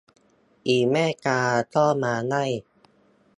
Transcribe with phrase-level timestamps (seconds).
[0.67, 1.41] อีแม่กา
[1.75, 2.43] ก็มาไล่